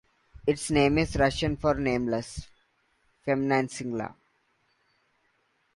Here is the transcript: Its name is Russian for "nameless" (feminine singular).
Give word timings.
Its 0.47 0.71
name 0.71 0.97
is 0.97 1.15
Russian 1.15 1.55
for 1.57 1.75
"nameless" 1.75 2.47
(feminine 3.23 3.69
singular). 3.69 4.15